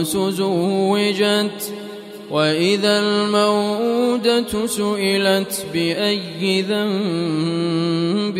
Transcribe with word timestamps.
النفوس 0.00 0.34
زوجت 0.34 1.72
وإذا 2.30 2.98
الموءودة 2.98 4.66
سئلت 4.66 5.66
بأي 5.72 6.62
ذنب 6.62 8.38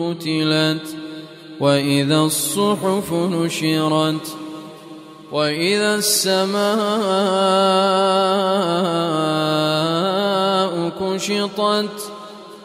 قتلت 0.00 0.96
وإذا 1.60 2.16
الصحف 2.16 3.12
نشرت 3.12 4.36
وإذا 5.32 5.94
السماء 5.94 6.62
كشطت 11.00 12.12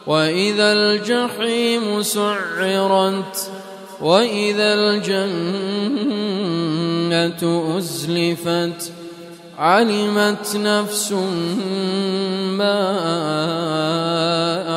وإذا 0.06 0.72
الجحيم 0.72 2.02
سعرت 2.02 3.50
وإذا 4.00 4.74
الجنة 4.74 5.78
أزلفت 7.78 8.92
علمت 9.58 10.56
نفس 10.56 11.12
ما 12.52 12.80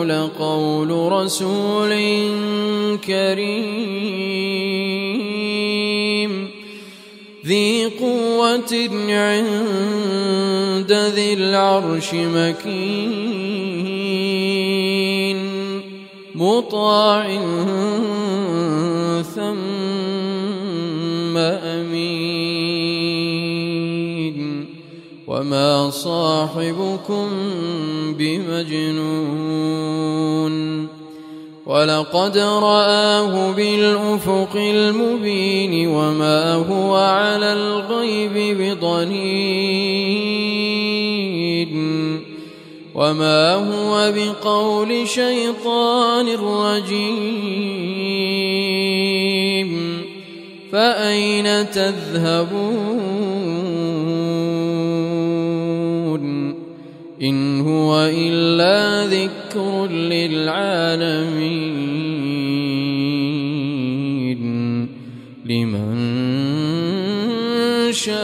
لقول 0.04 1.12
رسول 1.12 1.92
كريم. 3.06 4.32
ذي 7.46 7.86
قوة 8.00 8.88
عند 9.08 10.92
ذي 10.92 11.34
العرش 11.34 12.14
مكين. 12.14 13.52
مطاع 16.34 17.26
ثم 19.34 21.36
وما 25.42 25.90
صاحبكم 25.90 27.28
بمجنون 28.18 29.32
ولقد 31.66 32.38
رآه 32.38 33.52
بالأفق 33.52 34.56
المبين 34.56 35.88
وما 35.88 36.54
هو 36.54 36.94
على 36.96 37.52
الغيب 37.52 38.32
بضنين 38.58 39.32
وما 42.94 43.54
هو 43.54 44.12
بقول 44.12 45.08
شيطان 45.08 46.28
رجيم 46.28 47.32
فأين 50.72 51.70
تذهبون 51.70 53.61
إن 57.22 57.60
هو 57.60 58.10
إلا 58.14 59.06
ذكر 59.06 59.86
للعالمين. 59.86 60.62
لمن 65.46 65.92
شاء 67.92 68.16